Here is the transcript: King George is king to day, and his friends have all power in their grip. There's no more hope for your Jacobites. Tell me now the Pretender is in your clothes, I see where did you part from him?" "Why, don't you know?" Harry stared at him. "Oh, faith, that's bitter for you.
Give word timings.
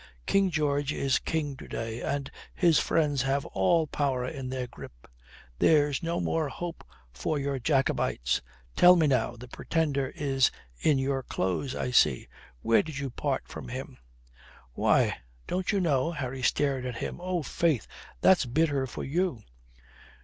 King 0.25 0.49
George 0.49 0.91
is 0.91 1.19
king 1.19 1.55
to 1.57 1.67
day, 1.67 2.01
and 2.01 2.31
his 2.55 2.79
friends 2.79 3.21
have 3.21 3.45
all 3.45 3.85
power 3.85 4.25
in 4.27 4.49
their 4.49 4.65
grip. 4.65 5.07
There's 5.59 6.01
no 6.01 6.19
more 6.19 6.49
hope 6.49 6.83
for 7.13 7.37
your 7.37 7.59
Jacobites. 7.59 8.41
Tell 8.75 8.95
me 8.95 9.05
now 9.05 9.35
the 9.35 9.47
Pretender 9.47 10.07
is 10.15 10.49
in 10.79 10.97
your 10.97 11.21
clothes, 11.21 11.75
I 11.75 11.91
see 11.91 12.27
where 12.63 12.81
did 12.81 12.97
you 12.97 13.11
part 13.11 13.47
from 13.47 13.67
him?" 13.67 13.99
"Why, 14.73 15.17
don't 15.45 15.71
you 15.71 15.79
know?" 15.79 16.13
Harry 16.13 16.41
stared 16.41 16.83
at 16.83 16.97
him. 16.97 17.19
"Oh, 17.21 17.43
faith, 17.43 17.85
that's 18.21 18.47
bitter 18.47 18.87
for 18.87 19.03
you. 19.03 19.43